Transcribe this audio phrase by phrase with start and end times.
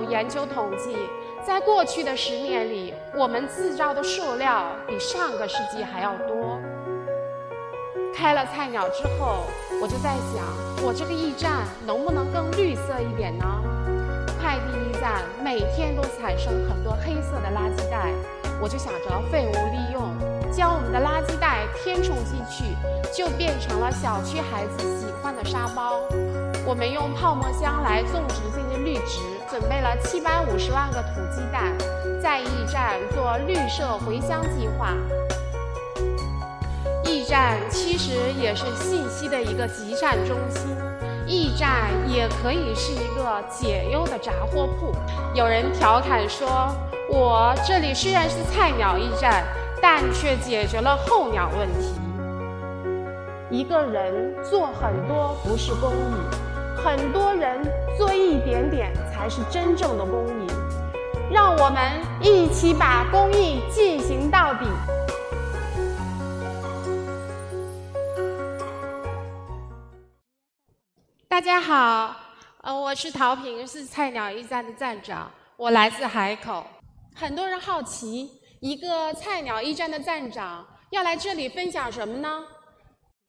[0.00, 0.96] 有研究统计，
[1.46, 6.58] 在过去的十年里，我们制造的塑料比上个世纪还要多。
[8.14, 9.44] 开了菜鸟之后，
[9.80, 10.42] 我就在想，
[10.82, 13.44] 我这个驿站能不能更绿色一点呢？
[14.40, 18.10] 快递驿站每天都产生很多黑色的垃圾袋，
[18.58, 20.02] 我就想着废物利用，
[20.50, 22.64] 将我们的垃圾袋填充进去，
[23.12, 26.00] 就变成了小区孩子喜欢的沙包。
[26.66, 29.18] 我们用泡沫箱来种植这些绿植，
[29.50, 31.76] 准备了七百五十万个土鸡蛋，
[32.22, 34.94] 在驿站做绿色回乡计划。
[37.04, 40.76] 驿站其实也是信息的一个集散中心，
[41.26, 44.94] 驿站也可以是一个解忧的杂货铺。
[45.34, 46.72] 有人调侃说
[47.10, 49.42] ：“我这里虽然是菜鸟驿站，
[49.82, 51.92] 但却解决了候鸟问题。”
[53.50, 56.14] 一个人做很多不是公益，
[56.82, 57.60] 很多人
[57.98, 60.46] 做一点点才是真正的公益。
[61.30, 64.64] 让我们一起把公益进行到底。
[71.28, 72.16] 大家好，
[72.62, 76.66] 呃，我是陶平，是菜鸟驿站的站长，我来自海口。
[77.14, 82.42] 很多人好奇，一个菜鸟驿站的站长要来这里分享什么呢？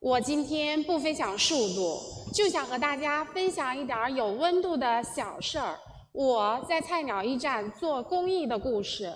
[0.00, 1.98] 我今天不分享速度，
[2.32, 5.76] 就想和大家分享一点有温度的小事儿。
[6.12, 9.12] 我在菜鸟驿站做公益的故事。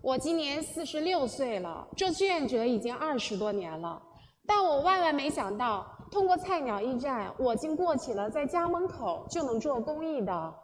[0.00, 4.00] 我今年四十六岁了，做志愿者已经二十多年了，
[4.46, 5.86] 但我万万没想到。
[6.10, 10.54] 通过菜鸟驿站，我竟过起了在家门口就能做公益的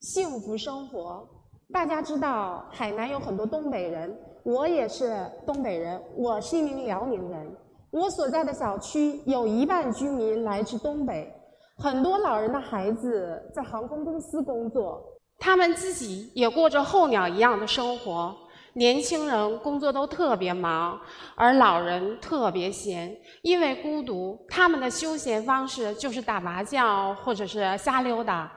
[0.00, 1.26] 幸福生活。
[1.72, 7.56] 大家知道，海南有很多东北人，我也是东北人，我是一名辽宁人。
[7.90, 11.28] 我所在的小区有一半居民来自东北，
[11.76, 15.02] 很多老人的孩子在航空公司工作，
[15.38, 18.34] 他们自己也过着候鸟一样的生活。
[18.74, 21.00] 年轻人工作都特别忙，
[21.34, 23.12] 而老人特别闲，
[23.42, 28.52] 因为孤独，他们的休闲方式就是打麻将或者是瞎溜达。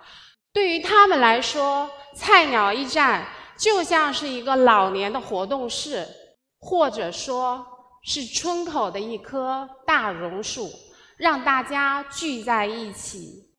[0.54, 3.26] 对于他们来说，菜鸟驿站
[3.58, 6.06] 就像是一个老年的活动室，
[6.60, 7.66] 或者说
[8.04, 10.70] 是村口的一棵大榕树，
[11.16, 13.50] 让大家聚在一起。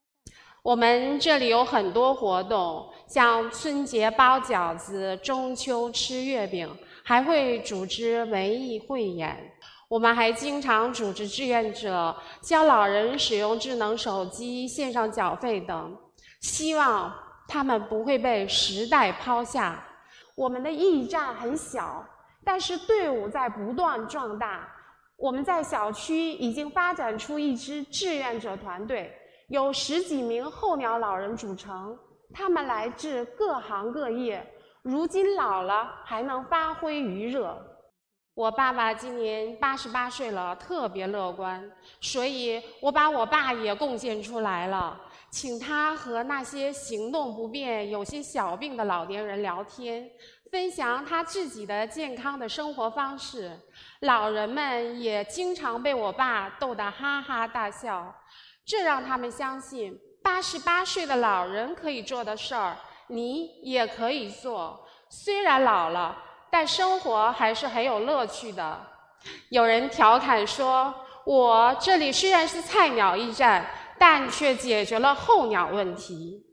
[0.63, 6.71] 我们这里有很多活动，像春节包饺子、中秋吃月饼，
[7.03, 9.53] 还会组织文艺汇演。
[9.89, 15.97] 我们还经常组织志愿者教老人使用智能手机、线上缴费等，
[16.41, 17.15] 希望
[17.47, 19.83] 他们不会被时代抛下。
[20.35, 22.05] 我们的驿站很小，
[22.45, 24.69] 但是队伍在不断壮大。
[25.17, 29.13] 我们在小区已经发展出一支志愿者团队。
[29.49, 31.97] 有十几名候鸟老人组成，
[32.33, 34.45] 他们来自各行各业，
[34.83, 37.57] 如今老了还能发挥余热。
[38.35, 41.63] 我爸爸今年八十八岁了，特别乐观，
[42.01, 45.01] 所以我把我爸也贡献出来了，
[45.35, 50.09] 请他和那些行动不便、有些小病的老年人聊天，
[50.53, 53.51] 分享他自己的健康的生活方式。
[54.03, 58.15] 老人们也经常被我爸逗得哈哈大笑。
[58.65, 62.77] 这让他们相信，八十八岁的老人可以做的事儿，
[63.09, 64.87] 你也可以做。
[65.09, 66.17] 虽然老了，
[66.49, 68.81] 但生活还是很有乐趣的。
[69.49, 70.95] 有人调侃说
[71.27, 73.67] ：“我这里虽然是菜鸟驿站，
[73.99, 76.45] 但却解决了候鸟问题。”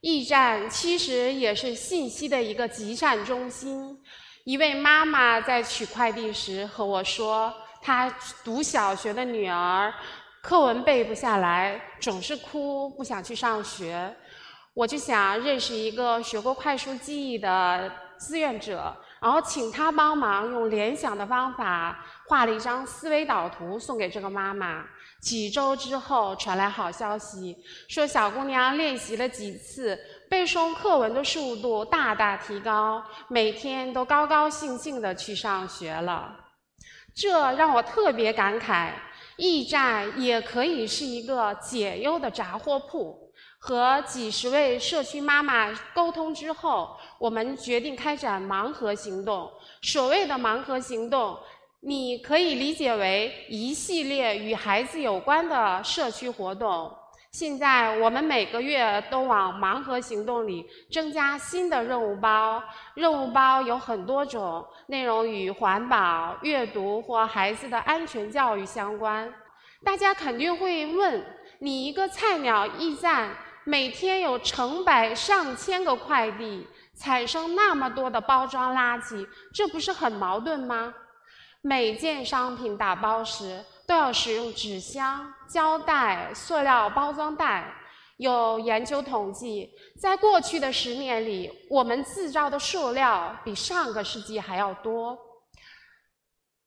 [0.00, 3.98] 驿站其实也是信息的一个集散中心。
[4.44, 8.08] 一位妈妈在取快递时和我说，她
[8.42, 9.92] 读小学的女儿。
[10.42, 14.16] 课文背不下来，总是哭，不想去上学。
[14.72, 24.84] 我就想认识一个学过快速记忆的志愿者，然后请他帮忙用联想的方法画了一张思维导图送给这个妈妈。
[25.20, 27.54] 几周之后传来好消息，
[27.88, 29.98] 说小姑娘练习了几次，
[30.30, 36.34] 背诵课文的速度大大提高，每天都高高兴兴地去上学了。
[37.14, 38.92] 这让我特别感慨。
[39.36, 43.29] 驿站也可以是一个解忧的杂货铺。
[43.62, 49.52] 和几十位社区妈妈沟通之后，我们决定开展盲盒行动。
[49.82, 51.36] 所谓的盲盒行动，
[51.80, 56.90] 你可以理解为一系列与孩子有关的社区活动。
[57.32, 62.62] 现在我们每个月都往盲盒行动里增加新的任务包，
[62.94, 69.30] 任务包有很多种，内容与环保、阅读或孩子的安全教育相关。
[69.84, 71.24] 大家肯定会问：
[71.58, 73.30] 你一个菜鸟驿站
[73.64, 76.66] 每天有成百上千个快递，
[76.98, 80.94] 产生那么多的包装垃圾，这不是很矛盾吗？
[81.62, 87.76] 每件商品打包时都要使用纸箱、胶带、塑料包装袋。
[88.16, 95.18] 有研究统计，在过去的十年里，我们制造的塑料比上个世纪还要多。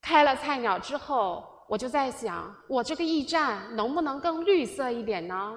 [0.00, 5.54] 开了菜鸟之后，我就在想，我这个驿站能不能更绿色一点呢？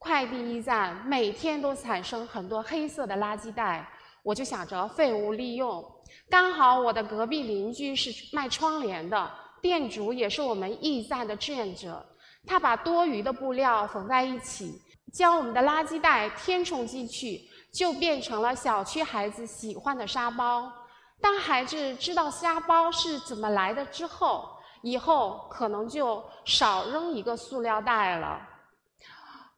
[0.00, 3.86] 快递驿站每天都产生很多黑色的垃圾袋，
[4.22, 5.84] 我就想着废物利用。
[6.30, 9.30] 刚好我的隔壁邻居是卖窗帘的，
[9.60, 12.02] 店主也是我们驿站的志愿者，
[12.46, 14.80] 他把多余的布料缝在一起。
[15.12, 20.72] 将我们的垃圾袋填充进去，就变成了小区孩子喜欢的沙包。
[21.20, 24.48] 当孩子知道沙包是怎么来的之后，
[24.80, 28.40] 以后可能就少扔一个塑料袋了。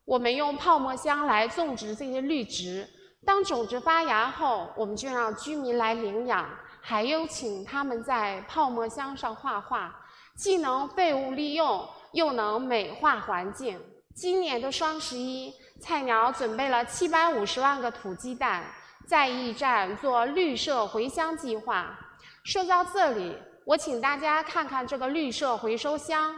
[0.04, 2.88] 我们用泡沫箱来种植这些绿植，
[3.24, 6.48] 当种子发芽后，我们就让居民来领养，
[6.80, 9.94] 还有请他们在泡沫箱上画画，
[10.36, 13.80] 既能废物利用，又能美化环境。
[14.14, 18.64] 今年的双十一，菜鸟准备了七百五十万个土鸡蛋，
[19.06, 21.96] 在驿站做绿色回乡计划。
[22.42, 26.34] 说到这里，我请大家看看这个绿色回收箱，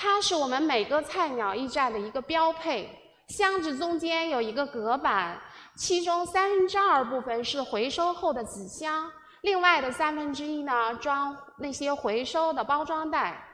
[0.00, 2.88] 它是我们每个菜鸟驿站的一个标配。
[3.26, 5.36] 箱子中间有一个隔板，
[5.76, 9.10] 其中三分之二部分是回收后的纸箱，
[9.40, 13.44] 另外的三分之一呢装那些回收的包装袋。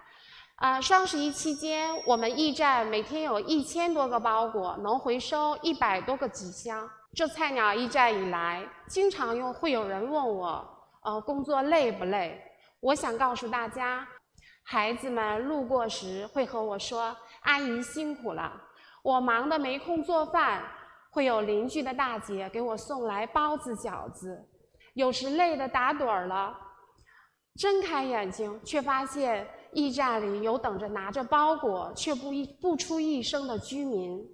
[0.56, 6.86] 啊，双十一期间，我们驿站每天有一千多个包裹，能回收一百多个纸箱。
[7.14, 10.62] 这菜鸟驿站以来，经常用会有人问我，
[11.04, 12.38] 呃，工作累不累？
[12.80, 14.06] 我想告诉大家，
[14.64, 18.60] 孩子们路过时会和我说：“阿姨辛苦了。”
[19.04, 20.62] 我忙得没空做饭，
[21.10, 24.42] 会有邻居的大姐给我送来包子、饺子。
[24.94, 26.56] 有时累得打盹儿了，
[27.56, 29.46] 睁开眼睛，却发现。
[29.74, 34.24] 驿站里有等着拿着包裹却不一不出一声的居民，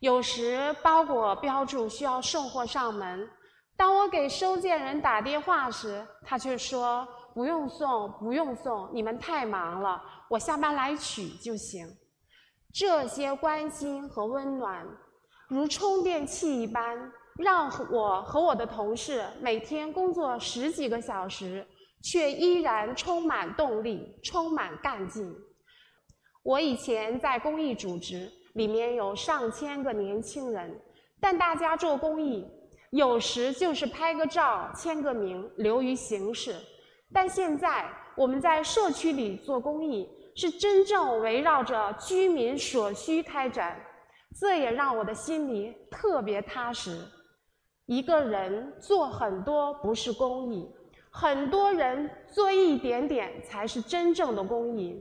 [0.00, 3.30] 有时包裹标注需要送货上门，
[3.76, 11.86] 当我给收件人打电话时，他却说不用送，不用送，你们太忙了，我下班来取就行。
[12.72, 14.86] 这些关心和温暖，
[15.48, 21.66] 如充电器一般，让我和我的同事每天工作十几个小时。
[22.04, 25.32] 却依然充满动力，充满干劲。
[26.42, 30.82] 我以前在公益组织，里面有上千个年轻人，
[31.20, 32.44] 但大家做公益，
[32.90, 36.56] 有时就是拍个照、签个名，流于形式。
[37.12, 37.84] 但现在
[38.16, 43.78] 我们在社区里做公益，是真正围绕着居民所需开展，
[44.38, 46.98] 这也让我的心里特别踏实。
[47.86, 50.68] 一个人做很多不是公益。
[51.14, 54.98] 很多人做一点点才是真正的公益，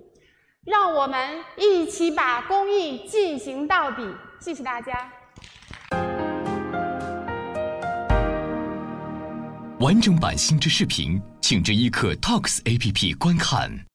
[0.65, 4.13] 让我们一起把公益进行到底。
[4.41, 5.09] 谢谢大家。
[9.81, 13.90] 完整版新知视频，请至一刻 Talks APP 观看。